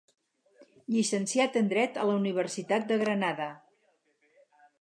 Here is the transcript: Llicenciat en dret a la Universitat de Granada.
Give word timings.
Llicenciat 0.95 1.59
en 1.61 1.69
dret 1.75 2.01
a 2.05 2.07
la 2.13 2.17
Universitat 2.23 2.91
de 2.93 3.01
Granada. 3.05 3.51